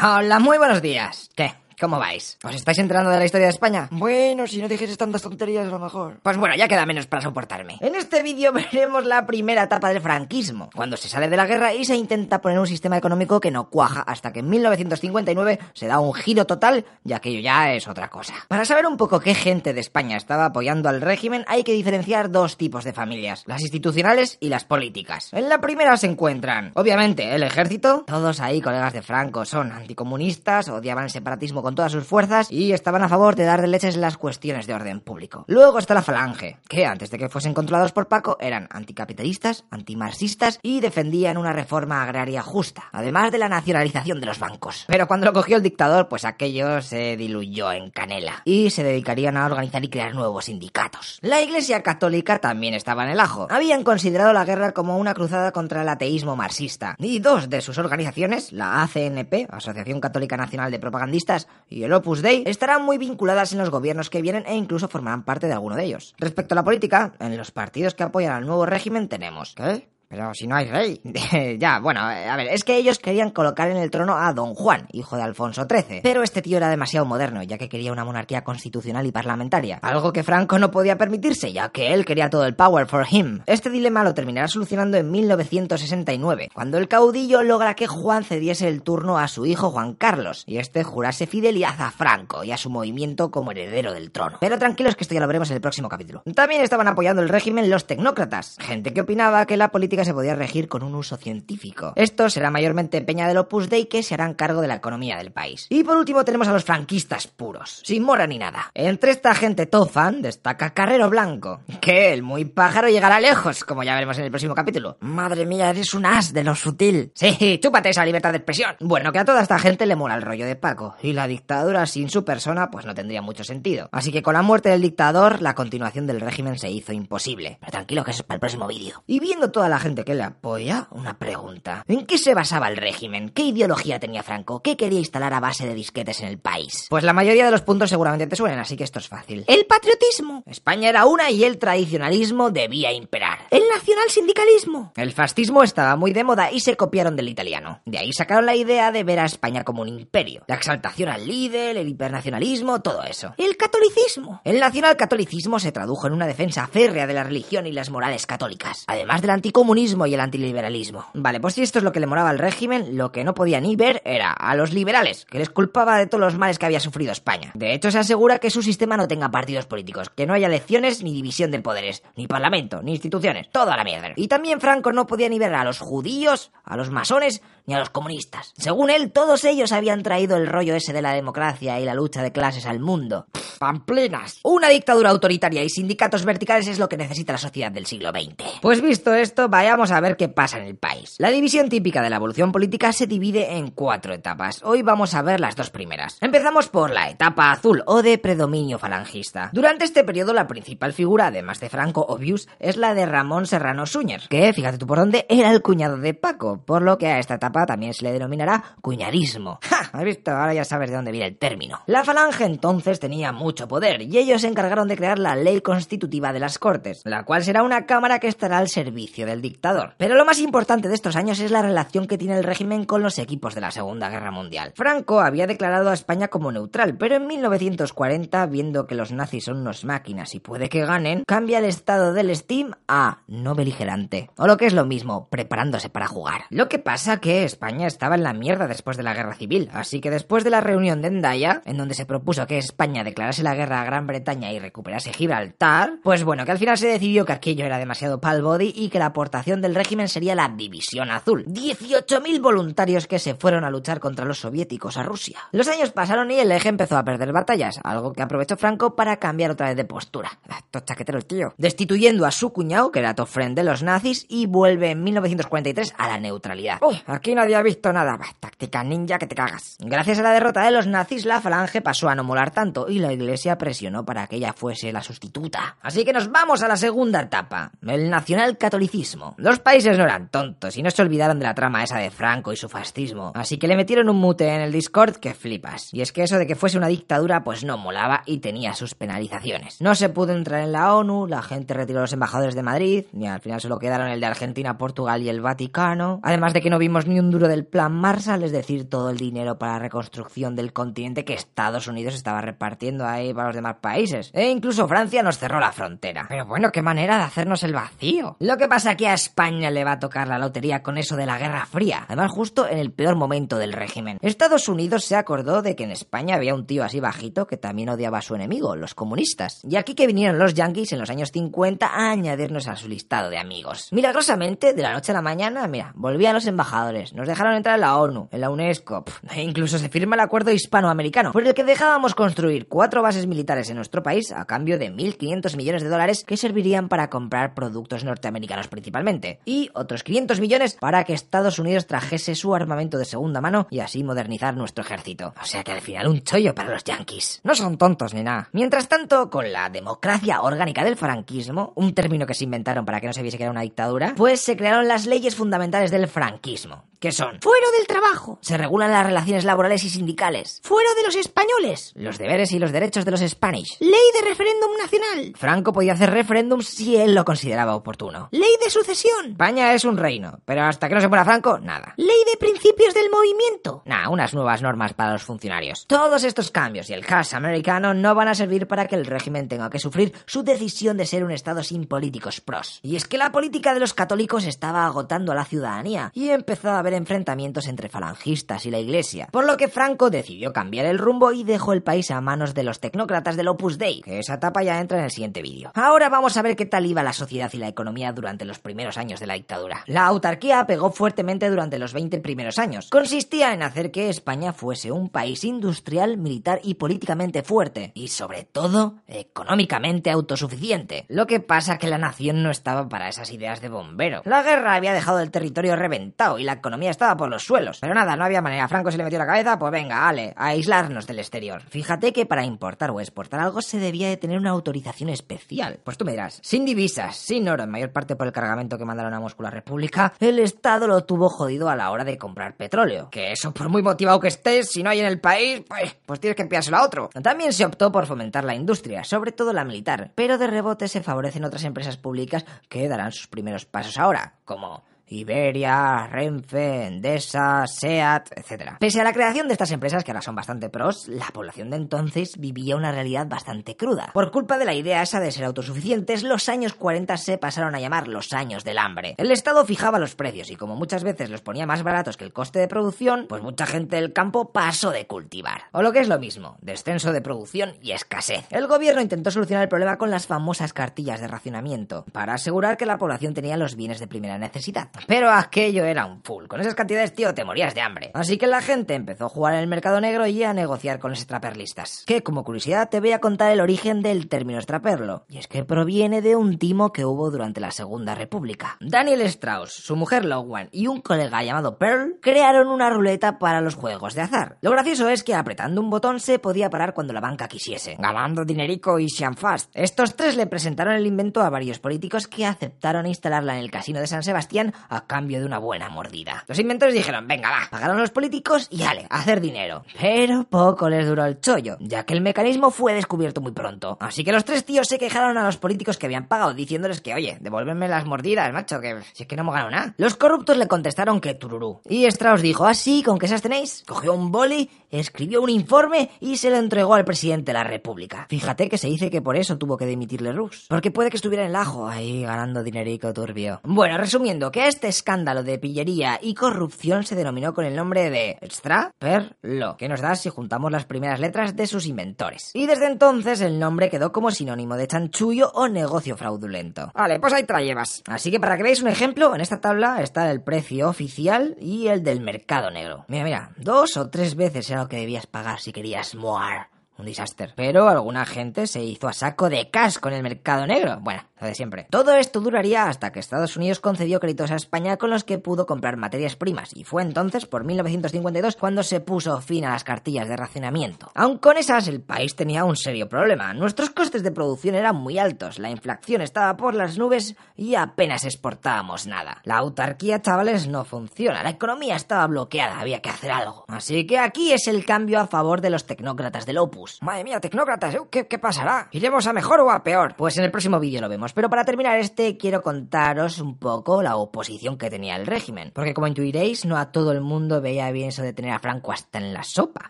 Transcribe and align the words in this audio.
Hola, 0.00 0.38
muy 0.38 0.58
buenos 0.58 0.80
días. 0.80 1.28
¿Qué? 1.34 1.54
¿Cómo 1.80 2.00
vais? 2.00 2.36
¿Os 2.42 2.54
estáis 2.56 2.78
enterando 2.78 3.10
de 3.10 3.18
la 3.18 3.24
historia 3.24 3.46
de 3.46 3.52
España? 3.52 3.88
Bueno, 3.92 4.48
si 4.48 4.60
no 4.60 4.66
dijeses 4.66 4.98
tantas 4.98 5.22
tonterías 5.22 5.68
a 5.68 5.70
lo 5.70 5.78
mejor. 5.78 6.18
Pues 6.24 6.36
bueno, 6.36 6.56
ya 6.56 6.66
queda 6.66 6.84
menos 6.86 7.06
para 7.06 7.22
soportarme. 7.22 7.78
En 7.80 7.94
este 7.94 8.24
vídeo 8.24 8.52
veremos 8.72 9.06
la 9.06 9.26
primera 9.26 9.62
etapa 9.62 9.90
del 9.90 10.02
franquismo, 10.02 10.70
cuando 10.74 10.96
se 10.96 11.08
sale 11.08 11.28
de 11.28 11.36
la 11.36 11.46
guerra 11.46 11.74
y 11.74 11.84
se 11.84 11.94
intenta 11.94 12.40
poner 12.40 12.58
un 12.58 12.66
sistema 12.66 12.96
económico 12.96 13.38
que 13.40 13.52
no 13.52 13.70
cuaja 13.70 14.00
hasta 14.00 14.32
que 14.32 14.40
en 14.40 14.50
1959 14.50 15.60
se 15.72 15.86
da 15.86 16.00
un 16.00 16.14
giro 16.14 16.46
total 16.46 16.84
y 17.04 17.12
aquello 17.12 17.38
ya 17.38 17.72
es 17.72 17.86
otra 17.86 18.08
cosa. 18.08 18.34
Para 18.48 18.64
saber 18.64 18.86
un 18.86 18.96
poco 18.96 19.20
qué 19.20 19.36
gente 19.36 19.72
de 19.72 19.80
España 19.80 20.16
estaba 20.16 20.46
apoyando 20.46 20.88
al 20.88 21.00
régimen 21.00 21.44
hay 21.46 21.62
que 21.62 21.72
diferenciar 21.72 22.32
dos 22.32 22.56
tipos 22.56 22.82
de 22.82 22.92
familias, 22.92 23.44
las 23.46 23.62
institucionales 23.62 24.36
y 24.40 24.48
las 24.48 24.64
políticas. 24.64 25.32
En 25.32 25.48
la 25.48 25.60
primera 25.60 25.96
se 25.96 26.08
encuentran, 26.08 26.72
obviamente, 26.74 27.36
el 27.36 27.44
ejército, 27.44 28.02
todos 28.04 28.40
ahí 28.40 28.60
colegas 28.60 28.92
de 28.92 29.02
Franco 29.02 29.44
son 29.44 29.70
anticomunistas, 29.70 30.68
odiaban 30.70 31.04
el 31.04 31.10
separatismo 31.10 31.62
con 31.68 31.74
todas 31.74 31.92
sus 31.92 32.06
fuerzas 32.06 32.50
y 32.50 32.72
estaban 32.72 33.02
a 33.02 33.10
favor 33.10 33.36
de 33.36 33.44
dar 33.44 33.60
de 33.60 33.68
leches 33.68 33.98
las 33.98 34.16
cuestiones 34.16 34.66
de 34.66 34.72
orden 34.72 35.00
público. 35.00 35.44
Luego 35.48 35.78
está 35.78 35.92
la 35.92 36.00
falange, 36.00 36.56
que 36.66 36.86
antes 36.86 37.10
de 37.10 37.18
que 37.18 37.28
fuesen 37.28 37.52
controlados 37.52 37.92
por 37.92 38.08
Paco 38.08 38.38
eran 38.40 38.68
anticapitalistas, 38.70 39.66
antimarxistas 39.70 40.60
y 40.62 40.80
defendían 40.80 41.36
una 41.36 41.52
reforma 41.52 42.02
agraria 42.02 42.40
justa, 42.40 42.84
además 42.90 43.32
de 43.32 43.36
la 43.36 43.50
nacionalización 43.50 44.18
de 44.18 44.24
los 44.24 44.38
bancos. 44.38 44.86
Pero 44.88 45.06
cuando 45.06 45.26
lo 45.26 45.34
cogió 45.34 45.58
el 45.58 45.62
dictador, 45.62 46.08
pues 46.08 46.24
aquello 46.24 46.80
se 46.80 47.18
diluyó 47.18 47.70
en 47.70 47.90
canela 47.90 48.40
y 48.46 48.70
se 48.70 48.82
dedicarían 48.82 49.36
a 49.36 49.44
organizar 49.44 49.84
y 49.84 49.90
crear 49.90 50.14
nuevos 50.14 50.46
sindicatos. 50.46 51.18
La 51.20 51.42
Iglesia 51.42 51.82
Católica 51.82 52.38
también 52.38 52.72
estaba 52.72 53.04
en 53.04 53.10
el 53.10 53.20
ajo. 53.20 53.46
Habían 53.50 53.84
considerado 53.84 54.32
la 54.32 54.46
guerra 54.46 54.72
como 54.72 54.96
una 54.96 55.12
cruzada 55.12 55.52
contra 55.52 55.82
el 55.82 55.88
ateísmo 55.90 56.34
marxista 56.34 56.96
y 56.98 57.18
dos 57.18 57.50
de 57.50 57.60
sus 57.60 57.76
organizaciones, 57.76 58.54
la 58.54 58.82
ACNP, 58.82 59.48
Asociación 59.50 60.00
Católica 60.00 60.38
Nacional 60.38 60.70
de 60.70 60.78
Propagandistas, 60.78 61.46
y 61.68 61.82
el 61.82 61.92
Opus 61.92 62.22
Dei, 62.22 62.44
estarán 62.46 62.84
muy 62.84 62.98
vinculadas 62.98 63.52
en 63.52 63.58
los 63.58 63.70
gobiernos 63.70 64.10
que 64.10 64.22
vienen 64.22 64.44
e 64.46 64.54
incluso 64.54 64.88
formarán 64.88 65.24
parte 65.24 65.46
de 65.46 65.52
alguno 65.52 65.76
de 65.76 65.84
ellos. 65.84 66.14
Respecto 66.18 66.54
a 66.54 66.56
la 66.56 66.64
política, 66.64 67.14
en 67.20 67.36
los 67.36 67.50
partidos 67.50 67.94
que 67.94 68.02
apoyan 68.02 68.32
al 68.32 68.46
nuevo 68.46 68.66
régimen 68.66 69.08
tenemos... 69.08 69.54
¿Qué? 69.54 69.88
Pero 70.08 70.32
si 70.32 70.46
no 70.46 70.56
hay 70.56 70.66
rey. 70.66 71.00
ya, 71.58 71.80
bueno, 71.80 72.00
a 72.00 72.36
ver, 72.36 72.48
es 72.48 72.64
que 72.64 72.76
ellos 72.76 72.98
querían 72.98 73.30
colocar 73.30 73.70
en 73.70 73.76
el 73.76 73.90
trono 73.90 74.16
a 74.16 74.32
Don 74.32 74.54
Juan, 74.54 74.86
hijo 74.92 75.16
de 75.16 75.22
Alfonso 75.22 75.66
XIII. 75.68 76.00
Pero 76.02 76.22
este 76.22 76.40
tío 76.40 76.56
era 76.56 76.70
demasiado 76.70 77.04
moderno, 77.04 77.42
ya 77.42 77.58
que 77.58 77.68
quería 77.68 77.92
una 77.92 78.06
monarquía 78.06 78.42
constitucional 78.42 79.04
y 79.04 79.12
parlamentaria. 79.12 79.78
Algo 79.82 80.12
que 80.12 80.22
Franco 80.22 80.58
no 80.58 80.70
podía 80.70 80.96
permitirse, 80.96 81.52
ya 81.52 81.68
que 81.68 81.92
él 81.92 82.06
quería 82.06 82.30
todo 82.30 82.46
el 82.46 82.56
power 82.56 82.86
for 82.86 83.06
him. 83.10 83.42
Este 83.44 83.68
dilema 83.68 84.02
lo 84.02 84.14
terminará 84.14 84.48
solucionando 84.48 84.96
en 84.96 85.10
1969, 85.10 86.48
cuando 86.54 86.78
el 86.78 86.88
caudillo 86.88 87.42
logra 87.42 87.74
que 87.74 87.86
Juan 87.86 88.24
cediese 88.24 88.66
el 88.66 88.82
turno 88.82 89.18
a 89.18 89.28
su 89.28 89.44
hijo 89.44 89.70
Juan 89.70 89.92
Carlos, 89.92 90.44
y 90.46 90.56
este 90.56 90.84
jurase 90.84 91.26
fidelidad 91.26 91.78
a 91.82 91.90
Franco 91.90 92.44
y 92.44 92.52
a 92.52 92.56
su 92.56 92.70
movimiento 92.70 93.30
como 93.30 93.50
heredero 93.50 93.92
del 93.92 94.10
trono. 94.10 94.38
Pero 94.40 94.58
tranquilos 94.58 94.96
que 94.96 95.04
esto 95.04 95.14
ya 95.14 95.20
lo 95.20 95.26
veremos 95.26 95.50
en 95.50 95.56
el 95.56 95.60
próximo 95.60 95.90
capítulo. 95.90 96.22
También 96.34 96.62
estaban 96.62 96.88
apoyando 96.88 97.20
el 97.20 97.28
régimen 97.28 97.68
los 97.68 97.86
tecnócratas, 97.86 98.56
gente 98.58 98.94
que 98.94 99.02
opinaba 99.02 99.44
que 99.44 99.58
la 99.58 99.70
política 99.70 99.97
se 100.04 100.14
podía 100.14 100.34
regir 100.34 100.68
con 100.68 100.82
un 100.82 100.94
uso 100.94 101.16
científico. 101.16 101.92
Esto 101.96 102.30
será 102.30 102.50
mayormente 102.50 103.00
Peña 103.02 103.28
del 103.28 103.38
Opus 103.38 103.68
Dei 103.68 103.86
que 103.86 104.02
se 104.02 104.14
harán 104.14 104.34
cargo 104.34 104.60
de 104.60 104.68
la 104.68 104.76
economía 104.76 105.16
del 105.16 105.32
país. 105.32 105.66
Y 105.70 105.84
por 105.84 105.96
último 105.96 106.24
tenemos 106.24 106.48
a 106.48 106.52
los 106.52 106.64
franquistas 106.64 107.26
puros, 107.26 107.82
sin 107.84 108.02
mora 108.02 108.26
ni 108.26 108.38
nada. 108.38 108.70
Entre 108.74 109.10
esta 109.10 109.34
gente 109.34 109.66
tofan 109.66 110.22
destaca 110.22 110.74
Carrero 110.74 111.10
Blanco, 111.10 111.60
que 111.80 112.12
el 112.12 112.22
muy 112.22 112.44
pájaro 112.44 112.88
llegará 112.88 113.20
lejos, 113.20 113.64
como 113.64 113.82
ya 113.82 113.94
veremos 113.94 114.18
en 114.18 114.24
el 114.24 114.30
próximo 114.30 114.54
capítulo. 114.54 114.96
Madre 115.00 115.46
mía, 115.46 115.70
eres 115.70 115.94
un 115.94 116.06
as 116.06 116.32
de 116.32 116.44
lo 116.44 116.54
sutil. 116.54 117.12
Sí, 117.14 117.58
chúpate 117.62 117.90
esa 117.90 118.04
libertad 118.04 118.32
de 118.32 118.38
expresión. 118.38 118.76
Bueno, 118.80 119.12
que 119.12 119.18
a 119.18 119.24
toda 119.24 119.42
esta 119.42 119.58
gente 119.58 119.86
le 119.86 119.96
mola 119.96 120.14
el 120.14 120.22
rollo 120.22 120.46
de 120.46 120.56
Paco, 120.56 120.96
y 121.02 121.12
la 121.12 121.26
dictadura 121.26 121.86
sin 121.86 122.10
su 122.10 122.24
persona 122.24 122.70
pues 122.70 122.86
no 122.86 122.94
tendría 122.94 123.22
mucho 123.22 123.44
sentido. 123.44 123.88
Así 123.92 124.12
que 124.12 124.22
con 124.22 124.34
la 124.34 124.42
muerte 124.42 124.68
del 124.68 124.82
dictador, 124.82 125.42
la 125.42 125.54
continuación 125.54 126.06
del 126.06 126.20
régimen 126.20 126.58
se 126.58 126.70
hizo 126.70 126.92
imposible. 126.92 127.58
Pero 127.60 127.72
tranquilo 127.72 128.04
que 128.04 128.10
eso 128.10 128.22
es 128.22 128.26
para 128.26 128.36
el 128.36 128.40
próximo 128.40 128.66
vídeo. 128.66 129.02
Y 129.06 129.20
viendo 129.20 129.50
toda 129.50 129.68
la 129.68 129.78
gente 129.78 129.87
que 129.96 130.14
le 130.14 130.22
apoya, 130.22 130.88
una 130.90 131.18
pregunta. 131.18 131.84
¿En 131.88 132.06
qué 132.06 132.18
se 132.18 132.34
basaba 132.34 132.68
el 132.68 132.76
régimen? 132.76 133.30
¿Qué 133.30 133.42
ideología 133.42 133.98
tenía 133.98 134.22
Franco? 134.22 134.60
¿Qué 134.60 134.76
quería 134.76 134.98
instalar 134.98 135.32
a 135.32 135.40
base 135.40 135.66
de 135.66 135.74
disquetes 135.74 136.20
en 136.20 136.28
el 136.28 136.38
país? 136.38 136.86
Pues 136.90 137.04
la 137.04 137.12
mayoría 137.12 137.44
de 137.46 137.50
los 137.50 137.62
puntos 137.62 137.90
seguramente 137.90 138.26
te 138.26 138.36
suenen, 138.36 138.58
así 138.58 138.76
que 138.76 138.84
esto 138.84 138.98
es 138.98 139.08
fácil. 139.08 139.44
El 139.46 139.66
patriotismo. 139.66 140.42
España 140.46 140.88
era 140.88 141.06
una 141.06 141.30
y 141.30 141.44
el 141.44 141.58
tradicionalismo 141.58 142.50
debía 142.50 142.92
imperar. 142.92 143.38
El 143.50 143.62
nacional 143.74 144.10
sindicalismo. 144.10 144.92
El 144.96 145.12
fascismo 145.12 145.62
estaba 145.62 145.96
muy 145.96 146.12
de 146.12 146.24
moda 146.24 146.52
y 146.52 146.60
se 146.60 146.76
copiaron 146.76 147.16
del 147.16 147.28
italiano. 147.28 147.80
De 147.86 147.98
ahí 147.98 148.12
sacaron 148.12 148.46
la 148.46 148.54
idea 148.54 148.92
de 148.92 149.04
ver 149.04 149.20
a 149.20 149.24
España 149.26 149.64
como 149.64 149.82
un 149.82 149.88
imperio. 149.88 150.44
La 150.46 150.56
exaltación 150.56 151.08
al 151.08 151.26
líder, 151.26 151.76
el 151.76 151.88
hipernacionalismo, 151.88 152.80
todo 152.82 153.02
eso. 153.04 153.34
El 153.38 153.56
catolicismo. 153.56 154.40
El 154.44 154.60
nacionalcatolicismo 154.60 155.58
se 155.58 155.72
tradujo 155.72 156.06
en 156.06 156.12
una 156.12 156.26
defensa 156.26 156.66
férrea 156.66 157.06
de 157.06 157.14
la 157.14 157.24
religión 157.24 157.66
y 157.66 157.72
las 157.72 157.90
morales 157.90 158.26
católicas, 158.26 158.84
además 158.86 159.22
del 159.22 159.30
anticomunismo 159.30 159.77
y 159.78 160.14
el 160.14 160.20
antiliberalismo. 160.20 161.06
Vale, 161.14 161.40
pues 161.40 161.54
si 161.54 161.62
esto 161.62 161.78
es 161.78 161.84
lo 161.84 161.92
que 161.92 162.00
le 162.00 162.06
moraba 162.06 162.30
al 162.30 162.38
régimen, 162.38 162.96
lo 162.96 163.12
que 163.12 163.22
no 163.22 163.34
podía 163.34 163.60
ni 163.60 163.76
ver 163.76 164.02
era 164.04 164.32
a 164.32 164.54
los 164.56 164.72
liberales, 164.72 165.24
que 165.24 165.38
les 165.38 165.50
culpaba 165.50 165.98
de 165.98 166.06
todos 166.06 166.20
los 166.20 166.36
males 166.36 166.58
que 166.58 166.66
había 166.66 166.80
sufrido 166.80 167.12
España. 167.12 167.52
De 167.54 167.74
hecho, 167.74 167.90
se 167.90 167.98
asegura 167.98 168.38
que 168.38 168.50
su 168.50 168.62
sistema 168.62 168.96
no 168.96 169.06
tenga 169.06 169.30
partidos 169.30 169.66
políticos, 169.66 170.10
que 170.10 170.26
no 170.26 170.34
haya 170.34 170.48
elecciones 170.48 171.02
ni 171.02 171.12
división 171.12 171.50
de 171.50 171.60
poderes, 171.60 172.02
ni 172.16 172.26
parlamento, 172.26 172.82
ni 172.82 172.92
instituciones, 172.92 173.50
toda 173.50 173.76
la 173.76 173.84
mierda. 173.84 174.12
Y 174.16 174.28
también 174.28 174.60
Franco 174.60 174.92
no 174.92 175.06
podía 175.06 175.28
ni 175.28 175.38
ver 175.38 175.54
a 175.54 175.64
los 175.64 175.78
judíos, 175.78 176.50
a 176.64 176.76
los 176.76 176.90
masones, 176.90 177.42
ni 177.66 177.74
a 177.74 177.78
los 177.78 177.90
comunistas. 177.90 178.54
Según 178.56 178.90
él, 178.90 179.12
todos 179.12 179.44
ellos 179.44 179.72
habían 179.72 180.02
traído 180.02 180.36
el 180.36 180.46
rollo 180.46 180.74
ese 180.74 180.92
de 180.92 181.02
la 181.02 181.12
democracia 181.12 181.78
y 181.78 181.84
la 181.84 181.94
lucha 181.94 182.22
de 182.22 182.32
clases 182.32 182.66
al 182.66 182.80
mundo. 182.80 183.26
Pamplinas. 183.58 184.40
Una 184.44 184.68
dictadura 184.68 185.10
autoritaria 185.10 185.62
y 185.62 185.68
sindicatos 185.68 186.24
verticales 186.24 186.68
es 186.68 186.78
lo 186.78 186.88
que 186.88 186.96
necesita 186.96 187.32
la 187.32 187.38
sociedad 187.38 187.70
del 187.70 187.86
siglo 187.86 188.10
XX. 188.10 188.60
Pues 188.62 188.80
visto 188.80 189.14
esto, 189.14 189.48
vayamos 189.68 189.90
a 189.90 190.00
ver 190.00 190.16
qué 190.16 190.30
pasa 190.30 190.58
en 190.58 190.64
el 190.64 190.76
país. 190.76 191.16
La 191.18 191.28
división 191.28 191.68
típica 191.68 192.00
de 192.00 192.08
la 192.08 192.16
evolución 192.16 192.52
política 192.52 192.90
se 192.90 193.06
divide 193.06 193.58
en 193.58 193.70
cuatro 193.70 194.14
etapas. 194.14 194.62
Hoy 194.64 194.80
vamos 194.80 195.14
a 195.14 195.20
ver 195.20 195.40
las 195.40 195.56
dos 195.56 195.68
primeras. 195.68 196.16
Empezamos 196.22 196.70
por 196.70 196.90
la 196.90 197.10
etapa 197.10 197.50
azul 197.50 197.82
o 197.84 198.00
de 198.00 198.16
predominio 198.16 198.78
falangista. 198.78 199.50
Durante 199.52 199.84
este 199.84 200.04
periodo 200.04 200.32
la 200.32 200.46
principal 200.46 200.94
figura, 200.94 201.26
además 201.26 201.60
de 201.60 201.68
Franco 201.68 202.00
Obvious, 202.08 202.48
es 202.58 202.78
la 202.78 202.94
de 202.94 203.04
Ramón 203.04 203.44
Serrano 203.44 203.84
Súñer, 203.84 204.22
que, 204.30 204.54
fíjate 204.54 204.78
tú 204.78 204.86
por 204.86 205.00
dónde, 205.00 205.26
era 205.28 205.50
el 205.50 205.60
cuñado 205.60 205.98
de 205.98 206.14
Paco, 206.14 206.62
por 206.64 206.80
lo 206.80 206.96
que 206.96 207.08
a 207.08 207.18
esta 207.18 207.34
etapa 207.34 207.66
también 207.66 207.92
se 207.92 208.04
le 208.04 208.12
denominará 208.12 208.76
cuñadismo. 208.80 209.58
¡Ja! 209.68 209.90
¿Has 209.92 210.04
visto? 210.04 210.30
Ahora 210.30 210.54
ya 210.54 210.64
sabes 210.64 210.88
de 210.88 210.96
dónde 210.96 211.12
viene 211.12 211.26
el 211.26 211.36
término. 211.36 211.80
La 211.84 212.04
falange 212.04 212.46
entonces 212.46 213.00
tenía 213.00 213.32
mucho 213.32 213.68
poder 213.68 214.00
y 214.00 214.16
ellos 214.16 214.40
se 214.40 214.48
encargaron 214.48 214.88
de 214.88 214.96
crear 214.96 215.18
la 215.18 215.36
ley 215.36 215.60
constitutiva 215.60 216.32
de 216.32 216.40
las 216.40 216.58
Cortes, 216.58 217.02
la 217.04 217.24
cual 217.24 217.44
será 217.44 217.62
una 217.62 217.84
cámara 217.84 218.18
que 218.18 218.28
estará 218.28 218.56
al 218.56 218.68
servicio 218.68 219.26
del 219.26 219.42
dictador. 219.42 219.57
Pero 219.98 220.14
lo 220.14 220.24
más 220.24 220.38
importante 220.38 220.88
de 220.88 220.94
estos 220.94 221.16
años 221.16 221.40
es 221.40 221.50
la 221.50 221.62
relación 221.62 222.06
que 222.06 222.18
tiene 222.18 222.36
el 222.36 222.44
régimen 222.44 222.84
con 222.84 223.02
los 223.02 223.18
equipos 223.18 223.54
de 223.54 223.60
la 223.60 223.70
Segunda 223.70 224.08
Guerra 224.08 224.30
Mundial. 224.30 224.72
Franco 224.74 225.20
había 225.20 225.46
declarado 225.46 225.90
a 225.90 225.94
España 225.94 226.28
como 226.28 226.52
neutral, 226.52 226.96
pero 226.96 227.16
en 227.16 227.26
1940, 227.26 228.46
viendo 228.46 228.86
que 228.86 228.94
los 228.94 229.12
nazis 229.12 229.44
son 229.44 229.58
unos 229.58 229.84
máquinas 229.84 230.34
y 230.34 230.40
puede 230.40 230.68
que 230.68 230.84
ganen, 230.84 231.24
cambia 231.26 231.58
el 231.58 231.64
estado 231.64 232.12
del 232.12 232.34
Steam 232.34 232.72
a 232.86 233.22
no 233.26 233.54
beligerante. 233.54 234.30
O 234.36 234.46
lo 234.46 234.56
que 234.56 234.66
es 234.66 234.74
lo 234.74 234.84
mismo, 234.84 235.28
preparándose 235.28 235.88
para 235.88 236.06
jugar. 236.06 236.42
Lo 236.50 236.68
que 236.68 236.78
pasa 236.78 237.18
que 237.18 237.44
España 237.44 237.86
estaba 237.86 238.14
en 238.14 238.22
la 238.22 238.32
mierda 238.32 238.66
después 238.66 238.96
de 238.96 239.02
la 239.02 239.14
guerra 239.14 239.34
civil, 239.34 239.70
así 239.72 240.00
que 240.00 240.10
después 240.10 240.44
de 240.44 240.50
la 240.50 240.60
reunión 240.60 241.02
de 241.02 241.08
Endaya, 241.08 241.62
en 241.64 241.76
donde 241.76 241.94
se 241.94 242.06
propuso 242.06 242.46
que 242.46 242.58
España 242.58 243.04
declarase 243.04 243.42
la 243.42 243.54
guerra 243.54 243.80
a 243.80 243.84
Gran 243.84 244.06
Bretaña 244.06 244.52
y 244.52 244.58
recuperase 244.58 245.12
Gibraltar, 245.12 245.98
pues 246.02 246.24
bueno, 246.24 246.44
que 246.44 246.52
al 246.52 246.58
final 246.58 246.78
se 246.78 246.88
decidió 246.88 247.24
que 247.24 247.32
aquello 247.32 247.64
era 247.64 247.78
demasiado 247.78 248.20
pal 248.20 248.42
body 248.42 248.72
y 248.74 248.88
que 248.88 248.98
la 248.98 249.06
aportación 249.06 249.47
del 249.56 249.74
régimen 249.74 250.08
sería 250.08 250.34
la 250.34 250.48
División 250.48 251.10
Azul. 251.10 251.46
18.000 251.46 252.40
voluntarios 252.42 253.06
que 253.06 253.18
se 253.18 253.34
fueron 253.34 253.64
a 253.64 253.70
luchar 253.70 253.98
contra 253.98 254.26
los 254.26 254.40
soviéticos 254.40 254.98
a 254.98 255.02
Rusia. 255.02 255.38
Los 255.52 255.68
años 255.68 255.90
pasaron 255.90 256.30
y 256.30 256.38
el 256.38 256.52
eje 256.52 256.68
empezó 256.68 256.98
a 256.98 257.04
perder 257.04 257.32
batallas, 257.32 257.80
algo 257.82 258.12
que 258.12 258.22
aprovechó 258.22 258.56
Franco 258.56 258.94
para 258.94 259.16
cambiar 259.16 259.50
otra 259.50 259.68
vez 259.68 259.76
de 259.76 259.84
postura. 259.84 260.38
Esto 260.48 260.80
chaquetero 260.80 261.18
el 261.18 261.24
tío. 261.24 261.54
Destituyendo 261.56 262.26
a 262.26 262.30
su 262.30 262.52
cuñado, 262.52 262.92
que 262.92 262.98
era 262.98 263.14
top 263.14 263.28
friend 263.28 263.56
de 263.56 263.64
los 263.64 263.82
nazis, 263.82 264.26
y 264.28 264.46
vuelve 264.46 264.90
en 264.90 265.02
1943 265.02 265.94
a 265.96 266.08
la 266.08 266.18
neutralidad. 266.18 266.78
Uy, 266.82 267.00
aquí 267.06 267.34
nadie 267.34 267.56
ha 267.56 267.62
visto 267.62 267.92
nada. 267.92 268.18
Táctica 268.38 268.84
ninja 268.84 269.18
que 269.18 269.26
te 269.26 269.34
cagas. 269.34 269.78
Gracias 269.80 270.18
a 270.18 270.22
la 270.22 270.32
derrota 270.32 270.62
de 270.62 270.70
los 270.70 270.86
nazis, 270.86 271.24
la 271.24 271.40
falange 271.40 271.80
pasó 271.80 272.08
a 272.08 272.14
no 272.14 272.24
molar 272.24 272.50
tanto 272.50 272.88
y 272.88 272.98
la 272.98 273.12
iglesia 273.12 273.56
presionó 273.56 274.04
para 274.04 274.26
que 274.26 274.36
ella 274.36 274.52
fuese 274.52 274.92
la 274.92 275.02
sustituta. 275.02 275.76
Así 275.80 276.04
que 276.04 276.12
nos 276.12 276.30
vamos 276.30 276.62
a 276.62 276.68
la 276.68 276.76
segunda 276.76 277.20
etapa, 277.20 277.72
el 277.86 278.10
nacionalcatolicismo. 278.10 279.27
Los 279.36 279.60
países 279.60 279.98
no 279.98 280.04
eran 280.04 280.28
tontos 280.28 280.76
y 280.76 280.82
no 280.82 280.90
se 280.90 281.02
olvidaron 281.02 281.38
de 281.38 281.44
la 281.44 281.54
trama 281.54 281.82
esa 281.82 281.98
de 281.98 282.10
Franco 282.10 282.52
y 282.52 282.56
su 282.56 282.68
fascismo, 282.68 283.32
así 283.34 283.58
que 283.58 283.68
le 283.68 283.76
metieron 283.76 284.08
un 284.08 284.16
mute 284.16 284.48
en 284.48 284.60
el 284.60 284.72
Discord 284.72 285.16
que 285.16 285.34
flipas. 285.34 285.92
Y 285.92 286.00
es 286.00 286.12
que 286.12 286.22
eso 286.22 286.38
de 286.38 286.46
que 286.46 286.54
fuese 286.54 286.78
una 286.78 286.88
dictadura 286.88 287.44
pues 287.44 287.64
no 287.64 287.78
molaba 287.78 288.22
y 288.26 288.38
tenía 288.38 288.74
sus 288.74 288.94
penalizaciones. 288.94 289.80
No 289.80 289.94
se 289.94 290.08
pudo 290.08 290.32
entrar 290.32 290.62
en 290.62 290.72
la 290.72 290.94
ONU, 290.94 291.26
la 291.26 291.42
gente 291.42 291.74
retiró 291.74 292.00
los 292.00 292.12
embajadores 292.12 292.54
de 292.54 292.62
Madrid 292.62 293.04
y 293.12 293.26
al 293.26 293.40
final 293.40 293.60
solo 293.60 293.78
quedaron 293.78 294.08
el 294.08 294.20
de 294.20 294.26
Argentina, 294.26 294.78
Portugal 294.78 295.22
y 295.22 295.28
el 295.28 295.40
Vaticano. 295.40 296.20
Además 296.22 296.52
de 296.52 296.60
que 296.60 296.70
no 296.70 296.78
vimos 296.78 297.06
ni 297.06 297.18
un 297.18 297.30
duro 297.30 297.48
del 297.48 297.66
plan 297.66 297.92
Marshall, 297.92 298.42
es 298.42 298.52
decir, 298.52 298.88
todo 298.88 299.10
el 299.10 299.16
dinero 299.16 299.58
para 299.58 299.72
la 299.74 299.78
reconstrucción 299.80 300.56
del 300.56 300.72
continente 300.72 301.24
que 301.24 301.34
Estados 301.34 301.86
Unidos 301.86 302.14
estaba 302.14 302.40
repartiendo 302.40 303.06
ahí 303.06 303.34
para 303.34 303.48
los 303.48 303.56
demás 303.56 303.76
países. 303.80 304.30
E 304.32 304.48
incluso 304.48 304.88
Francia 304.88 305.22
nos 305.22 305.38
cerró 305.38 305.60
la 305.60 305.72
frontera. 305.72 306.26
Pero 306.28 306.46
bueno, 306.46 306.70
qué 306.72 306.82
manera 306.82 307.18
de 307.18 307.24
hacernos 307.24 307.62
el 307.62 307.72
vacío. 307.72 308.36
Lo 308.38 308.56
que 308.56 308.68
pasa 308.68 308.96
que 308.96 309.08
a 309.08 309.16
España 309.18 309.70
le 309.72 309.84
va 309.84 309.92
a 309.92 309.98
tocar 309.98 310.28
la 310.28 310.38
lotería 310.38 310.82
con 310.84 310.96
eso 310.96 311.16
de 311.16 311.26
la 311.26 311.38
Guerra 311.38 311.66
Fría. 311.66 312.04
Además, 312.06 312.30
justo 312.30 312.68
en 312.68 312.78
el 312.78 312.92
peor 312.92 313.16
momento 313.16 313.58
del 313.58 313.72
régimen. 313.72 314.18
Estados 314.22 314.68
Unidos 314.68 315.04
se 315.04 315.16
acordó 315.16 315.60
de 315.60 315.74
que 315.74 315.82
en 315.82 315.90
España 315.90 316.36
había 316.36 316.54
un 316.54 316.66
tío 316.66 316.84
así 316.84 317.00
bajito 317.00 317.48
que 317.48 317.56
también 317.56 317.88
odiaba 317.88 318.18
a 318.18 318.22
su 318.22 318.36
enemigo, 318.36 318.76
los 318.76 318.94
comunistas. 318.94 319.60
Y 319.68 319.74
aquí 319.74 319.96
que 319.96 320.06
vinieron 320.06 320.38
los 320.38 320.54
yankees 320.54 320.92
en 320.92 321.00
los 321.00 321.10
años 321.10 321.32
50 321.32 321.86
a 321.86 322.10
añadirnos 322.12 322.68
a 322.68 322.76
su 322.76 322.88
listado 322.88 323.28
de 323.28 323.38
amigos. 323.38 323.88
Milagrosamente, 323.90 324.72
de 324.72 324.82
la 324.82 324.92
noche 324.92 325.10
a 325.10 325.16
la 325.16 325.22
mañana, 325.22 325.66
mira, 325.66 325.92
volvían 325.96 326.34
los 326.34 326.46
embajadores, 326.46 327.12
nos 327.12 327.26
dejaron 327.26 327.54
entrar 327.54 327.74
en 327.74 327.80
la 327.80 327.96
ONU, 327.96 328.28
en 328.30 328.40
la 328.40 328.50
UNESCO, 328.50 329.04
e 329.34 329.42
incluso 329.42 329.78
se 329.78 329.88
firma 329.88 330.14
el 330.14 330.20
acuerdo 330.20 330.52
hispanoamericano, 330.52 331.32
por 331.32 331.44
el 331.44 331.54
que 331.54 331.64
dejábamos 331.64 332.14
construir 332.14 332.68
cuatro 332.68 333.02
bases 333.02 333.26
militares 333.26 333.68
en 333.70 333.76
nuestro 333.76 334.02
país 334.02 334.30
a 334.30 334.44
cambio 334.44 334.78
de 334.78 334.92
1.500 334.92 335.56
millones 335.56 335.82
de 335.82 335.88
dólares 335.88 336.24
que 336.24 336.36
servirían 336.36 336.88
para 336.88 337.10
comprar 337.10 337.54
productos 337.54 338.04
norteamericanos 338.04 338.68
principalmente, 338.68 339.07
y 339.44 339.70
otros 339.74 340.02
500 340.02 340.40
millones 340.40 340.76
para 340.80 341.04
que 341.04 341.14
Estados 341.14 341.58
Unidos 341.58 341.86
trajese 341.86 342.34
su 342.34 342.54
armamento 342.54 342.98
de 342.98 343.04
segunda 343.06 343.40
mano 343.40 343.66
y 343.70 343.80
así 343.80 344.04
modernizar 344.04 344.54
nuestro 344.56 344.84
ejército. 344.84 345.32
O 345.40 345.46
sea 345.46 345.64
que 345.64 345.72
al 345.72 345.80
final 345.80 346.08
un 346.08 346.22
chollo 346.22 346.54
para 346.54 346.70
los 346.70 346.84
yankees. 346.84 347.40
No 347.42 347.54
son 347.54 347.78
tontos 347.78 348.12
ni 348.12 348.22
nada. 348.22 348.48
Mientras 348.52 348.88
tanto, 348.88 349.30
con 349.30 349.50
la 349.52 349.70
democracia 349.70 350.42
orgánica 350.42 350.84
del 350.84 350.96
franquismo, 350.96 351.72
un 351.76 351.94
término 351.94 352.26
que 352.26 352.34
se 352.34 352.44
inventaron 352.44 352.84
para 352.84 353.00
que 353.00 353.06
no 353.06 353.12
se 353.14 353.22
viese 353.22 353.38
que 353.38 353.44
era 353.44 353.50
una 353.52 353.62
dictadura, 353.62 354.12
pues 354.16 354.40
se 354.42 354.56
crearon 354.56 354.88
las 354.88 355.06
leyes 355.06 355.34
fundamentales 355.34 355.90
del 355.90 356.06
franquismo, 356.08 356.84
que 357.00 357.12
son 357.12 357.40
Fuera 357.40 357.66
del 357.78 357.86
trabajo. 357.86 358.38
se 358.42 358.58
regulan 358.58 358.92
las 358.92 359.06
relaciones 359.06 359.44
laborales 359.44 359.84
y 359.84 359.88
sindicales, 359.90 360.60
Fuera 360.62 360.90
de 360.94 361.02
los 361.04 361.16
españoles. 361.16 361.92
los 361.94 362.18
deberes 362.18 362.52
y 362.52 362.58
los 362.58 362.72
derechos 362.72 363.04
de 363.04 363.10
los 363.10 363.20
Spanish. 363.20 363.78
Ley 363.80 363.92
de 364.20 364.28
referéndum 364.28 364.70
nacional. 364.80 365.32
Franco 365.36 365.72
podía 365.72 365.92
hacer 365.94 366.10
referéndums 366.10 366.66
si 366.68 366.96
él 366.96 367.14
lo 367.14 367.24
consideraba 367.24 367.74
oportuno. 367.76 368.28
Ley 368.32 368.50
de 368.62 368.70
sucesión. 368.70 368.97
España 369.04 369.72
es 369.72 369.84
un 369.84 369.96
reino, 369.96 370.40
pero 370.44 370.64
hasta 370.64 370.88
que 370.88 370.94
no 370.94 371.00
se 371.00 371.08
muera 371.08 371.24
Franco, 371.24 371.58
nada. 371.58 371.94
Ley 371.96 372.24
de 372.30 372.36
principios 372.38 372.94
del 372.94 373.10
movimiento. 373.10 373.82
Nah, 373.84 374.08
unas 374.08 374.34
nuevas 374.34 374.62
normas 374.62 374.94
para 374.94 375.12
los 375.12 375.22
funcionarios. 375.22 375.86
Todos 375.86 376.24
estos 376.24 376.50
cambios 376.50 376.90
y 376.90 376.94
el 376.94 377.06
cash 377.06 377.34
americano 377.34 377.94
no 377.94 378.14
van 378.14 378.28
a 378.28 378.34
servir 378.34 378.66
para 378.66 378.86
que 378.86 378.96
el 378.96 379.06
régimen 379.06 379.48
tenga 379.48 379.70
que 379.70 379.78
sufrir 379.78 380.12
su 380.26 380.42
decisión 380.42 380.96
de 380.96 381.06
ser 381.06 381.24
un 381.24 381.30
estado 381.30 381.62
sin 381.62 381.86
políticos 381.86 382.40
pros. 382.40 382.80
Y 382.82 382.96
es 382.96 383.06
que 383.06 383.18
la 383.18 383.30
política 383.30 383.74
de 383.74 383.80
los 383.80 383.94
católicos 383.94 384.44
estaba 384.44 384.86
agotando 384.86 385.30
a 385.30 385.36
la 385.36 385.44
ciudadanía 385.44 386.10
y 386.14 386.30
empezó 386.30 386.70
a 386.70 386.80
haber 386.80 386.94
enfrentamientos 386.94 387.68
entre 387.68 387.88
falangistas 387.88 388.66
y 388.66 388.70
la 388.70 388.78
iglesia, 388.78 389.28
por 389.30 389.46
lo 389.46 389.56
que 389.56 389.68
Franco 389.68 390.10
decidió 390.10 390.52
cambiar 390.52 390.86
el 390.86 390.98
rumbo 390.98 391.32
y 391.32 391.44
dejó 391.44 391.72
el 391.72 391.82
país 391.82 392.10
a 392.10 392.20
manos 392.20 392.54
de 392.54 392.64
los 392.64 392.80
tecnócratas 392.80 393.36
del 393.36 393.48
Opus 393.48 393.78
Dei, 393.78 394.02
que 394.02 394.18
esa 394.18 394.34
etapa 394.34 394.62
ya 394.62 394.80
entra 394.80 394.98
en 394.98 395.04
el 395.04 395.10
siguiente 395.10 395.42
vídeo. 395.42 395.70
Ahora 395.74 396.08
vamos 396.08 396.36
a 396.36 396.42
ver 396.42 396.56
qué 396.56 396.66
tal 396.66 396.86
iba 396.86 397.02
la 397.02 397.12
sociedad 397.12 397.50
y 397.52 397.58
la 397.58 397.68
economía 397.68 398.12
durante 398.12 398.44
los 398.44 398.58
primeros 398.58 398.87
años 398.96 399.20
de 399.20 399.26
la 399.26 399.34
dictadura. 399.34 399.82
La 399.86 400.06
autarquía 400.06 400.66
pegó 400.66 400.90
fuertemente 400.90 401.50
durante 401.50 401.78
los 401.78 401.92
20 401.92 402.20
primeros 402.20 402.58
años. 402.58 402.88
Consistía 402.90 403.52
en 403.52 403.62
hacer 403.62 403.90
que 403.90 404.08
España 404.08 404.52
fuese 404.52 404.92
un 404.92 405.10
país 405.10 405.44
industrial, 405.44 406.16
militar 406.16 406.60
y 406.62 406.74
políticamente 406.74 407.42
fuerte, 407.42 407.92
y 407.94 408.08
sobre 408.08 408.44
todo 408.44 409.02
económicamente 409.06 410.10
autosuficiente. 410.10 411.04
Lo 411.08 411.26
que 411.26 411.40
pasa 411.40 411.78
que 411.78 411.88
la 411.88 411.98
nación 411.98 412.42
no 412.42 412.50
estaba 412.50 412.88
para 412.88 413.08
esas 413.08 413.32
ideas 413.32 413.60
de 413.60 413.68
bombero. 413.68 414.22
La 414.24 414.42
guerra 414.42 414.74
había 414.74 414.92
dejado 414.92 415.20
el 415.20 415.30
territorio 415.30 415.76
reventado 415.76 416.38
y 416.38 416.44
la 416.44 416.52
economía 416.54 416.90
estaba 416.90 417.16
por 417.16 417.28
los 417.28 417.42
suelos. 417.42 417.78
Pero 417.80 417.94
nada, 417.94 418.16
no 418.16 418.24
había 418.24 418.42
manera. 418.42 418.68
Franco 418.68 418.90
se 418.90 418.98
le 418.98 419.04
metió 419.04 419.18
la 419.18 419.26
cabeza, 419.26 419.58
pues 419.58 419.72
venga, 419.72 420.08
ale, 420.08 420.32
a 420.36 420.48
aislarnos 420.48 421.06
del 421.06 421.18
exterior. 421.18 421.62
Fíjate 421.62 422.12
que 422.12 422.26
para 422.26 422.44
importar 422.44 422.90
o 422.90 423.00
exportar 423.00 423.40
algo 423.40 423.62
se 423.62 423.78
debía 423.78 424.08
de 424.08 424.16
tener 424.16 424.38
una 424.38 424.50
autorización 424.50 425.10
especial. 425.10 425.80
Pues 425.84 425.98
tú 425.98 426.04
me 426.04 426.12
dirás, 426.12 426.38
sin 426.42 426.64
divisas, 426.64 427.16
sin 427.16 427.48
oro, 427.48 427.64
en 427.64 427.70
mayor 427.70 427.92
parte 427.92 428.16
por 428.16 428.26
el 428.26 428.32
cargamento 428.32 428.77
que 428.78 428.84
mandaron 428.84 429.12
a 429.14 429.20
Moscú 429.20 429.42
la 429.42 429.50
República, 429.50 430.12
el 430.20 430.38
Estado 430.38 430.86
lo 430.86 431.04
tuvo 431.04 431.28
jodido 431.28 431.68
a 431.68 431.76
la 431.76 431.90
hora 431.90 432.04
de 432.04 432.16
comprar 432.16 432.56
petróleo. 432.56 433.08
Que 433.10 433.32
eso, 433.32 433.52
por 433.52 433.68
muy 433.68 433.82
motivado 433.82 434.20
que 434.20 434.28
estés, 434.28 434.70
si 434.70 434.82
no 434.82 434.90
hay 434.90 435.00
en 435.00 435.06
el 435.06 435.20
país, 435.20 435.62
pues, 435.68 435.96
pues 436.06 436.20
tienes 436.20 436.36
que 436.36 436.42
enviárselo 436.42 436.78
a 436.78 436.84
otro. 436.84 437.10
También 437.22 437.52
se 437.52 437.64
optó 437.64 437.90
por 437.92 438.06
fomentar 438.06 438.44
la 438.44 438.54
industria, 438.54 439.04
sobre 439.04 439.32
todo 439.32 439.52
la 439.52 439.64
militar, 439.64 440.12
pero 440.14 440.38
de 440.38 440.46
rebote 440.46 440.88
se 440.88 441.02
favorecen 441.02 441.44
otras 441.44 441.64
empresas 441.64 441.96
públicas 441.96 442.44
que 442.68 442.88
darán 442.88 443.12
sus 443.12 443.26
primeros 443.26 443.64
pasos 443.64 443.98
ahora, 443.98 444.34
como 444.44 444.82
Iberia, 445.10 446.06
Renfe, 446.06 446.86
Endesa, 446.86 447.66
SEAT, 447.66 448.30
etc. 448.36 448.76
Pese 448.78 449.00
a 449.00 449.04
la 449.04 449.12
creación 449.12 449.48
de 449.48 449.54
estas 449.54 449.70
empresas, 449.70 450.04
que 450.04 450.10
ahora 450.10 450.22
son 450.22 450.34
bastante 450.34 450.68
pros, 450.68 451.08
la 451.08 451.26
población 451.32 451.70
de 451.70 451.76
entonces 451.76 452.38
vivía 452.38 452.76
una 452.76 452.92
realidad 452.92 453.26
bastante 453.26 453.76
cruda. 453.76 454.10
Por 454.12 454.30
culpa 454.30 454.58
de 454.58 454.64
la 454.64 454.74
idea 454.74 455.02
esa 455.02 455.20
de 455.20 455.32
ser 455.32 455.44
autosuficientes, 455.44 456.22
los 456.22 456.48
años 456.48 456.74
40 456.74 457.16
se 457.16 457.38
pasaron 457.38 457.74
a 457.74 457.80
llamar 457.80 458.08
los 458.08 458.32
años 458.32 458.64
del 458.64 458.78
hambre. 458.78 459.14
El 459.18 459.30
Estado 459.30 459.64
fijaba 459.64 459.98
los 459.98 460.14
precios 460.14 460.50
y 460.50 460.56
como 460.56 460.76
muchas 460.76 461.04
veces 461.04 461.30
los 461.30 461.40
ponía 461.40 461.66
más 461.66 461.82
baratos 461.82 462.16
que 462.16 462.24
el 462.24 462.32
coste 462.32 462.58
de 462.58 462.68
producción, 462.68 463.26
pues 463.28 463.42
mucha 463.42 463.66
gente 463.66 463.96
del 463.96 464.12
campo 464.12 464.52
pasó 464.52 464.90
de 464.90 465.06
cultivar. 465.06 465.62
O 465.72 465.82
lo 465.82 465.92
que 465.92 466.00
es 466.00 466.08
lo 466.08 466.18
mismo, 466.18 466.56
descenso 466.60 467.12
de 467.12 467.20
producción 467.20 467.74
y 467.82 467.92
escasez. 467.92 468.46
El 468.50 468.66
gobierno 468.66 469.00
intentó 469.00 469.30
solucionar 469.30 469.62
el 469.62 469.68
problema 469.68 469.98
con 469.98 470.10
las 470.10 470.26
famosas 470.26 470.72
cartillas 470.72 471.20
de 471.20 471.28
racionamiento, 471.28 472.04
para 472.12 472.34
asegurar 472.34 472.76
que 472.76 472.86
la 472.86 472.98
población 472.98 473.34
tenía 473.34 473.56
los 473.56 473.76
bienes 473.76 474.00
de 474.00 474.06
primera 474.06 474.38
necesidad. 474.38 474.90
Pero 475.06 475.30
aquello 475.30 475.84
era 475.84 476.06
un 476.06 476.22
full. 476.22 476.46
Con 476.46 476.60
esas 476.60 476.74
cantidades, 476.74 477.14
tío, 477.14 477.34
te 477.34 477.44
morías 477.44 477.74
de 477.74 477.80
hambre. 477.80 478.10
Así 478.14 478.38
que 478.38 478.46
la 478.46 478.60
gente 478.60 478.94
empezó 478.94 479.26
a 479.26 479.28
jugar 479.28 479.54
en 479.54 479.60
el 479.60 479.66
mercado 479.66 480.00
negro 480.00 480.26
y 480.26 480.42
a 480.42 480.52
negociar 480.52 480.98
con 480.98 481.10
los 481.10 481.20
extraperlistas. 481.20 482.04
Que, 482.06 482.22
como 482.22 482.44
curiosidad, 482.44 482.88
te 482.88 483.00
voy 483.00 483.12
a 483.12 483.20
contar 483.20 483.52
el 483.52 483.60
origen 483.60 484.02
del 484.02 484.28
término 484.28 484.58
extraperlo. 484.58 485.24
Y 485.28 485.38
es 485.38 485.48
que 485.48 485.64
proviene 485.64 486.22
de 486.22 486.36
un 486.36 486.58
timo 486.58 486.92
que 486.92 487.04
hubo 487.04 487.30
durante 487.30 487.60
la 487.60 487.70
Segunda 487.70 488.14
República. 488.14 488.76
Daniel 488.80 489.22
Strauss, 489.22 489.72
su 489.72 489.96
mujer 489.96 490.24
Logan 490.24 490.68
y 490.72 490.86
un 490.86 491.00
colega 491.00 491.42
llamado 491.42 491.78
Pearl 491.78 492.18
crearon 492.20 492.68
una 492.68 492.90
ruleta 492.90 493.38
para 493.38 493.60
los 493.60 493.74
juegos 493.74 494.14
de 494.14 494.22
azar. 494.22 494.58
Lo 494.60 494.70
gracioso 494.70 495.08
es 495.08 495.22
que 495.22 495.34
apretando 495.34 495.80
un 495.80 495.90
botón 495.90 496.20
se 496.20 496.38
podía 496.38 496.70
parar 496.70 496.94
cuando 496.94 497.12
la 497.12 497.20
banca 497.20 497.48
quisiese. 497.48 497.96
Ganando 497.98 498.44
dinerico 498.44 498.98
y 498.98 499.08
sean 499.08 499.36
fast. 499.36 499.70
Estos 499.74 500.16
tres 500.16 500.36
le 500.36 500.46
presentaron 500.46 500.94
el 500.94 501.06
invento 501.06 501.42
a 501.42 501.50
varios 501.50 501.78
políticos 501.78 502.26
que 502.26 502.46
aceptaron 502.46 503.06
instalarla 503.06 503.54
en 503.54 503.60
el 503.60 503.70
casino 503.70 504.00
de 504.00 504.06
San 504.06 504.22
Sebastián 504.22 504.72
a 504.88 505.06
cambio 505.06 505.40
de 505.40 505.46
una 505.46 505.58
buena 505.58 505.88
mordida. 505.88 506.44
Los 506.46 506.58
inventores 506.58 506.94
dijeron, 506.94 507.26
venga 507.26 507.50
va, 507.50 507.68
pagaron 507.70 507.98
los 507.98 508.10
políticos 508.10 508.68
y 508.70 508.82
ale, 508.82 509.06
hacer 509.10 509.40
dinero. 509.40 509.84
Pero 510.00 510.44
poco 510.44 510.88
les 510.88 511.06
duró 511.06 511.24
el 511.24 511.40
chollo, 511.40 511.76
ya 511.80 512.04
que 512.04 512.14
el 512.14 512.20
mecanismo 512.20 512.70
fue 512.70 512.94
descubierto 512.94 513.40
muy 513.40 513.52
pronto. 513.52 513.96
Así 514.00 514.24
que 514.24 514.32
los 514.32 514.44
tres 514.44 514.64
tíos 514.64 514.86
se 514.88 514.98
quejaron 514.98 515.36
a 515.38 515.44
los 515.44 515.56
políticos 515.56 515.98
que 515.98 516.06
habían 516.06 516.26
pagado, 516.26 516.54
diciéndoles 516.54 517.00
que, 517.00 517.14
oye, 517.14 517.38
devuélvenme 517.40 517.88
las 517.88 518.06
mordidas, 518.06 518.52
macho, 518.52 518.80
que 518.80 519.00
si 519.12 519.22
es 519.22 519.28
que 519.28 519.36
no 519.36 519.42
hemos 519.42 519.54
ganado 519.54 519.70
nada. 519.70 519.94
Los 519.96 520.16
corruptos 520.16 520.56
le 520.56 520.68
contestaron 520.68 521.20
que 521.20 521.34
tururú. 521.34 521.80
Y 521.88 522.06
Strauss 522.06 522.42
dijo, 522.42 522.66
así, 522.66 523.02
con 523.02 523.18
que 523.18 523.26
esas 523.26 523.42
tenéis, 523.42 523.84
cogió 523.86 524.14
un 524.14 524.30
boli, 524.30 524.70
escribió 524.90 525.42
un 525.42 525.50
informe 525.50 526.10
y 526.20 526.36
se 526.36 526.50
lo 526.50 526.56
entregó 526.56 526.94
al 526.94 527.04
presidente 527.04 527.50
de 527.52 527.58
la 527.58 527.64
República. 527.64 528.26
Fíjate 528.28 528.68
que 528.68 528.78
se 528.78 528.88
dice 528.88 529.10
que 529.10 529.22
por 529.22 529.36
eso 529.36 529.58
tuvo 529.58 529.76
que 529.76 529.86
dimitirle 529.86 530.32
Rus. 530.32 530.66
Porque 530.68 530.90
puede 530.90 531.10
que 531.10 531.16
estuviera 531.16 531.44
en 531.44 531.50
el 531.50 531.56
ajo, 531.56 531.88
ahí 531.88 532.22
ganando 532.22 532.62
dinerico 532.62 533.12
turbio. 533.12 533.60
Bueno, 533.64 533.98
resumiendo, 533.98 534.50
que 534.50 534.62
a 534.62 534.68
este 534.68 534.77
escándalo 534.86 535.42
de 535.42 535.58
pillería 535.58 536.20
y 536.22 536.34
corrupción 536.34 537.02
se 537.02 537.16
denominó 537.16 537.54
con 537.54 537.64
el 537.64 537.74
nombre 537.74 538.10
de 538.10 538.38
extraperlo, 538.40 539.76
que 539.76 539.88
nos 539.88 540.00
da 540.00 540.14
si 540.14 540.28
juntamos 540.28 540.70
las 540.70 540.84
primeras 540.84 541.18
letras 541.18 541.56
de 541.56 541.66
sus 541.66 541.86
inventores. 541.86 542.52
Y 542.54 542.66
desde 542.66 542.86
entonces 542.86 543.40
el 543.40 543.58
nombre 543.58 543.90
quedó 543.90 544.12
como 544.12 544.30
sinónimo 544.30 544.76
de 544.76 544.86
chanchullo 544.86 545.50
o 545.54 545.66
negocio 545.68 546.16
fraudulento. 546.16 546.92
Vale, 546.94 547.18
pues 547.18 547.32
ahí 547.32 547.42
te 547.42 547.52
la 547.52 547.62
llevas. 547.62 548.02
Así 548.06 548.30
que 548.30 548.38
para 548.38 548.56
que 548.56 548.62
veáis 548.62 548.82
un 548.82 548.88
ejemplo, 548.88 549.34
en 549.34 549.40
esta 549.40 549.60
tabla 549.60 550.00
está 550.02 550.30
el 550.30 550.42
precio 550.42 550.88
oficial 550.88 551.56
y 551.60 551.88
el 551.88 552.02
del 552.02 552.20
mercado 552.20 552.70
negro. 552.70 553.04
Mira, 553.08 553.24
mira, 553.24 553.50
dos 553.56 553.96
o 553.96 554.08
tres 554.10 554.36
veces 554.36 554.70
era 554.70 554.82
lo 554.82 554.88
que 554.88 554.98
debías 554.98 555.26
pagar 555.26 555.58
si 555.60 555.72
querías 555.72 556.14
moar 556.14 556.77
un 556.98 557.06
desastre. 557.06 557.52
Pero 557.56 557.88
alguna 557.88 558.26
gente 558.26 558.66
se 558.66 558.82
hizo 558.82 559.08
a 559.08 559.12
saco 559.12 559.48
de 559.48 559.70
cash 559.70 559.98
con 559.98 560.12
el 560.12 560.22
mercado 560.22 560.66
negro. 560.66 560.98
Bueno, 561.00 561.22
lo 561.40 561.46
de 561.46 561.54
siempre. 561.54 561.86
Todo 561.90 562.14
esto 562.14 562.40
duraría 562.40 562.88
hasta 562.88 563.12
que 563.12 563.20
Estados 563.20 563.56
Unidos 563.56 563.80
concedió 563.80 564.20
créditos 564.20 564.50
a 564.50 564.56
España 564.56 564.96
con 564.96 565.10
los 565.10 565.24
que 565.24 565.38
pudo 565.38 565.66
comprar 565.66 565.96
materias 565.96 566.36
primas. 566.36 566.70
Y 566.74 566.84
fue 566.84 567.02
entonces, 567.02 567.46
por 567.46 567.64
1952, 567.64 568.56
cuando 568.56 568.82
se 568.82 569.00
puso 569.00 569.40
fin 569.40 569.64
a 569.64 569.70
las 569.70 569.84
cartillas 569.84 570.28
de 570.28 570.36
racionamiento. 570.36 571.10
Aun 571.14 571.38
con 571.38 571.56
esas, 571.56 571.88
el 571.88 572.00
país 572.00 572.34
tenía 572.34 572.64
un 572.64 572.76
serio 572.76 573.08
problema. 573.08 573.54
Nuestros 573.54 573.90
costes 573.90 574.22
de 574.22 574.32
producción 574.32 574.74
eran 574.74 574.96
muy 574.96 575.18
altos, 575.18 575.58
la 575.58 575.70
inflación 575.70 576.22
estaba 576.22 576.56
por 576.56 576.74
las 576.74 576.98
nubes 576.98 577.36
y 577.56 577.74
apenas 577.76 578.24
exportábamos 578.24 579.06
nada. 579.06 579.40
La 579.44 579.58
autarquía, 579.58 580.20
chavales, 580.20 580.66
no 580.66 580.84
funciona. 580.84 581.42
La 581.42 581.50
economía 581.50 581.96
estaba 581.96 582.26
bloqueada, 582.26 582.80
había 582.80 583.00
que 583.00 583.10
hacer 583.10 583.30
algo. 583.30 583.64
Así 583.68 584.06
que 584.06 584.18
aquí 584.18 584.52
es 584.52 584.66
el 584.66 584.84
cambio 584.84 585.20
a 585.20 585.26
favor 585.26 585.60
de 585.60 585.70
los 585.70 585.86
tecnócratas 585.86 586.46
del 586.46 586.58
Opus. 586.58 586.87
Madre 587.02 587.24
mía, 587.24 587.40
tecnócratas, 587.40 587.94
¿eh? 587.94 588.00
¿qué, 588.10 588.26
qué 588.26 588.38
pasará? 588.38 588.88
¿Iremos 588.92 589.26
a 589.26 589.32
mejor 589.32 589.60
o 589.60 589.70
a 589.70 589.82
peor? 589.82 590.14
Pues 590.16 590.36
en 590.38 590.44
el 590.44 590.50
próximo 590.50 590.80
vídeo 590.80 591.00
lo 591.00 591.08
vemos. 591.08 591.32
Pero 591.32 591.50
para 591.50 591.64
terminar 591.64 591.98
este, 591.98 592.36
quiero 592.36 592.62
contaros 592.62 593.38
un 593.38 593.58
poco 593.58 594.02
la 594.02 594.16
oposición 594.16 594.78
que 594.78 594.90
tenía 594.90 595.16
el 595.16 595.26
régimen. 595.26 595.72
Porque 595.74 595.94
como 595.94 596.06
intuiréis, 596.06 596.64
no 596.64 596.76
a 596.76 596.90
todo 596.92 597.12
el 597.12 597.20
mundo 597.20 597.60
veía 597.60 597.90
bien 597.90 598.08
eso 598.08 598.22
de 598.22 598.32
tener 598.32 598.52
a 598.52 598.58
Franco 598.58 598.92
hasta 598.92 599.18
en 599.18 599.32
la 599.32 599.42
sopa. 599.42 599.88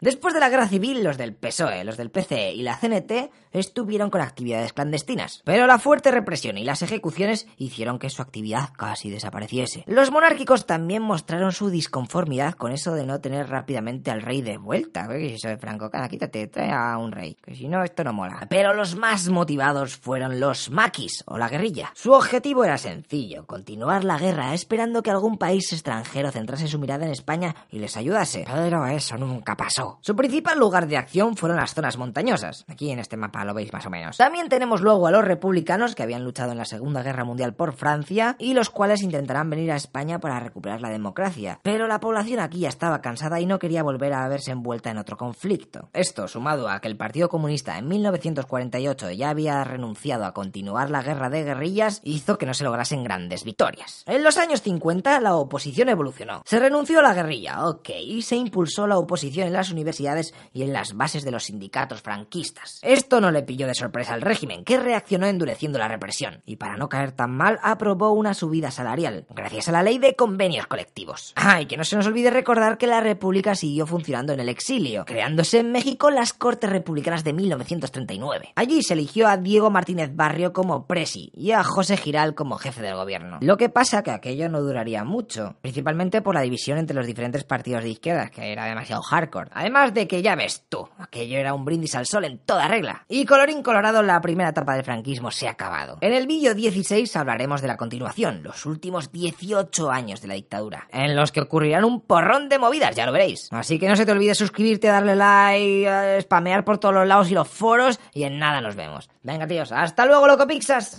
Después 0.00 0.34
de 0.34 0.40
la 0.40 0.48
guerra 0.48 0.68
civil, 0.68 1.02
los 1.02 1.18
del 1.18 1.34
PSOE, 1.34 1.84
los 1.84 1.96
del 1.96 2.10
PCE 2.10 2.52
y 2.52 2.62
la 2.62 2.76
CNT 2.76 3.30
estuvieron 3.52 4.10
con 4.10 4.20
actividades 4.20 4.72
clandestinas. 4.72 5.42
Pero 5.44 5.66
la 5.66 5.78
fuerte 5.78 6.10
represión 6.10 6.58
y 6.58 6.64
las 6.64 6.82
ejecuciones 6.82 7.46
hicieron 7.56 7.98
que 7.98 8.10
su 8.10 8.22
actividad 8.22 8.70
casi 8.76 9.10
desapareciese. 9.10 9.84
Los 9.86 10.10
monárquicos 10.10 10.66
también 10.66 11.02
mostraron 11.02 11.52
su 11.52 11.70
disconformidad 11.70 12.54
con 12.54 12.72
eso 12.72 12.94
de 12.94 13.06
no 13.06 13.20
tener 13.20 13.48
rápidamente 13.48 14.10
al 14.10 14.22
rey 14.22 14.42
de 14.42 14.58
vuelta. 14.58 15.08
¿Qué 15.08 15.34
eso 15.34 15.48
de 15.48 15.58
Franco? 15.58 15.90
Cada 15.90 16.08
quítate, 16.08 16.46
trae 16.46 16.70
a 16.70 16.87
un 16.96 17.12
rey. 17.12 17.36
Que 17.42 17.54
si 17.54 17.68
no, 17.68 17.84
esto 17.84 18.04
no 18.04 18.12
mola. 18.12 18.46
Pero 18.48 18.72
los 18.72 18.96
más 18.96 19.28
motivados 19.28 19.96
fueron 19.96 20.40
los 20.40 20.70
maquis 20.70 21.22
o 21.26 21.36
la 21.36 21.48
guerrilla. 21.48 21.92
Su 21.94 22.12
objetivo 22.12 22.64
era 22.64 22.78
sencillo, 22.78 23.46
continuar 23.46 24.04
la 24.04 24.18
guerra 24.18 24.54
esperando 24.54 25.02
que 25.02 25.10
algún 25.10 25.36
país 25.36 25.72
extranjero 25.72 26.30
centrase 26.30 26.68
su 26.68 26.78
mirada 26.78 27.04
en 27.04 27.12
España 27.12 27.54
y 27.70 27.78
les 27.78 27.96
ayudase. 27.96 28.44
Pero 28.46 28.86
eso 28.86 29.16
nunca 29.18 29.56
pasó. 29.56 29.98
Su 30.00 30.16
principal 30.16 30.58
lugar 30.58 30.86
de 30.86 30.96
acción 30.96 31.36
fueron 31.36 31.58
las 31.58 31.74
zonas 31.74 31.98
montañosas. 31.98 32.64
Aquí 32.68 32.90
en 32.90 32.98
este 32.98 33.16
mapa 33.16 33.44
lo 33.44 33.54
veis 33.54 33.72
más 33.72 33.86
o 33.86 33.90
menos. 33.90 34.16
También 34.16 34.48
tenemos 34.48 34.80
luego 34.80 35.06
a 35.06 35.10
los 35.10 35.24
republicanos 35.24 35.94
que 35.94 36.02
habían 36.02 36.24
luchado 36.24 36.52
en 36.52 36.58
la 36.58 36.64
Segunda 36.64 37.02
Guerra 37.02 37.24
Mundial 37.24 37.54
por 37.54 37.72
Francia 37.72 38.36
y 38.38 38.54
los 38.54 38.70
cuales 38.70 39.02
intentarán 39.02 39.50
venir 39.50 39.72
a 39.72 39.76
España 39.76 40.20
para 40.20 40.40
recuperar 40.40 40.80
la 40.80 40.90
democracia. 40.90 41.60
Pero 41.62 41.86
la 41.86 42.00
población 42.00 42.40
aquí 42.40 42.60
ya 42.60 42.68
estaba 42.68 43.00
cansada 43.00 43.40
y 43.40 43.46
no 43.46 43.58
quería 43.58 43.82
volver 43.82 44.12
a 44.12 44.28
verse 44.28 44.52
envuelta 44.52 44.90
en 44.90 44.98
otro 44.98 45.16
conflicto. 45.16 45.88
Esto, 45.92 46.28
sumado 46.28 46.68
a 46.68 46.77
que 46.80 46.88
el 46.88 46.96
Partido 46.96 47.28
Comunista 47.28 47.78
en 47.78 47.88
1948 47.88 49.10
ya 49.12 49.30
había 49.30 49.64
renunciado 49.64 50.24
a 50.24 50.34
continuar 50.34 50.90
la 50.90 51.02
guerra 51.02 51.30
de 51.30 51.44
guerrillas, 51.44 52.00
hizo 52.04 52.38
que 52.38 52.46
no 52.46 52.54
se 52.54 52.64
lograsen 52.64 53.04
grandes 53.04 53.44
victorias. 53.44 54.04
En 54.06 54.22
los 54.22 54.38
años 54.38 54.62
50 54.62 55.20
la 55.20 55.36
oposición 55.36 55.88
evolucionó. 55.88 56.42
Se 56.44 56.58
renunció 56.58 57.00
a 57.00 57.02
la 57.02 57.14
guerrilla, 57.14 57.66
ok, 57.68 57.90
y 58.02 58.22
se 58.22 58.36
impulsó 58.36 58.86
la 58.86 58.98
oposición 58.98 59.46
en 59.46 59.52
las 59.52 59.70
universidades 59.70 60.34
y 60.52 60.62
en 60.62 60.72
las 60.72 60.94
bases 60.94 61.24
de 61.24 61.30
los 61.30 61.44
sindicatos 61.44 62.02
franquistas. 62.02 62.78
Esto 62.82 63.20
no 63.20 63.30
le 63.30 63.42
pilló 63.42 63.66
de 63.66 63.74
sorpresa 63.74 64.14
al 64.14 64.22
régimen, 64.22 64.64
que 64.64 64.78
reaccionó 64.78 65.26
endureciendo 65.26 65.78
la 65.78 65.88
represión, 65.88 66.42
y 66.44 66.56
para 66.56 66.76
no 66.76 66.88
caer 66.88 67.12
tan 67.12 67.30
mal 67.30 67.58
aprobó 67.62 68.12
una 68.12 68.34
subida 68.34 68.70
salarial, 68.70 69.26
gracias 69.30 69.68
a 69.68 69.72
la 69.72 69.82
ley 69.82 69.98
de 69.98 70.16
convenios 70.16 70.66
colectivos. 70.66 71.32
Ah, 71.36 71.60
y 71.60 71.66
que 71.66 71.76
no 71.76 71.84
se 71.84 71.96
nos 71.96 72.06
olvide 72.06 72.30
recordar 72.30 72.78
que 72.78 72.86
la 72.86 73.00
república 73.00 73.54
siguió 73.54 73.86
funcionando 73.86 74.32
en 74.32 74.40
el 74.40 74.48
exilio, 74.48 75.04
creándose 75.04 75.60
en 75.60 75.72
México 75.72 76.10
las 76.10 76.32
Cortes 76.32 76.67
Republicanas 76.70 77.24
de 77.24 77.32
1939. 77.32 78.52
Allí 78.54 78.82
se 78.82 78.94
eligió 78.94 79.28
a 79.28 79.36
Diego 79.36 79.70
Martínez 79.70 80.14
Barrio 80.14 80.52
como 80.52 80.86
presi 80.86 81.30
y 81.34 81.52
a 81.52 81.64
José 81.64 81.96
Giral 81.96 82.34
como 82.34 82.58
jefe 82.58 82.82
del 82.82 82.96
gobierno. 82.96 83.38
Lo 83.40 83.56
que 83.56 83.68
pasa 83.68 84.02
que 84.02 84.10
aquello 84.10 84.48
no 84.48 84.60
duraría 84.60 85.04
mucho, 85.04 85.56
principalmente 85.60 86.22
por 86.22 86.34
la 86.34 86.42
división 86.42 86.78
entre 86.78 86.96
los 86.96 87.06
diferentes 87.06 87.44
partidos 87.44 87.82
de 87.82 87.90
izquierda, 87.90 88.30
que 88.30 88.52
era 88.52 88.66
demasiado 88.66 89.02
hardcore. 89.02 89.50
Además 89.52 89.94
de 89.94 90.06
que 90.06 90.22
ya 90.22 90.34
ves 90.34 90.64
tú, 90.68 90.88
aquello 90.98 91.38
era 91.38 91.54
un 91.54 91.64
brindis 91.64 91.94
al 91.94 92.06
sol 92.06 92.24
en 92.24 92.38
toda 92.38 92.68
regla. 92.68 93.04
Y 93.08 93.24
colorín 93.24 93.62
colorado, 93.62 94.02
la 94.02 94.20
primera 94.20 94.50
etapa 94.50 94.74
del 94.74 94.84
franquismo 94.84 95.30
se 95.30 95.48
ha 95.48 95.52
acabado. 95.52 95.98
En 96.00 96.12
el 96.12 96.26
vídeo 96.26 96.54
16 96.54 97.14
hablaremos 97.16 97.62
de 97.62 97.68
la 97.68 97.76
continuación, 97.76 98.42
los 98.42 98.66
últimos 98.66 99.12
18 99.12 99.90
años 99.90 100.20
de 100.20 100.28
la 100.28 100.34
dictadura, 100.34 100.88
en 100.92 101.16
los 101.16 101.32
que 101.32 101.40
ocurrirán 101.40 101.84
un 101.84 102.00
porrón 102.00 102.48
de 102.48 102.58
movidas, 102.58 102.94
ya 102.94 103.06
lo 103.06 103.12
veréis. 103.12 103.48
Así 103.50 103.78
que 103.78 103.88
no 103.88 103.96
se 103.96 104.06
te 104.06 104.12
olvide 104.12 104.34
suscribirte, 104.34 104.88
darle 104.88 105.16
like, 105.16 105.86
eh, 105.88 106.18
por 106.64 106.78
todos 106.78 106.94
los 106.94 107.06
lados 107.06 107.30
y 107.30 107.34
los 107.34 107.48
foros, 107.48 108.00
y 108.12 108.24
en 108.24 108.38
nada 108.38 108.60
nos 108.60 108.76
vemos. 108.76 109.10
Venga 109.22 109.46
tíos, 109.46 109.72
hasta 109.72 110.06
luego, 110.06 110.26
loco 110.26 110.46
Pixas. 110.46 110.96